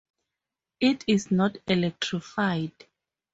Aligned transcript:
It 0.79 1.03
is 1.07 1.29
not 1.29 1.57
electrified. 1.67 2.71